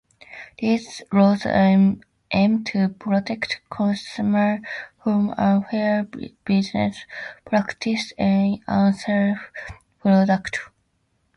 These 0.57 1.03
laws 1.13 1.45
aim 1.45 2.01
to 2.33 2.89
protect 2.89 3.61
consumers 3.69 4.61
from 5.03 5.29
unfair 5.37 6.07
business 6.43 7.05
practices 7.45 8.11
and 8.17 8.59
unsafe 8.67 9.37
products. 9.99 10.57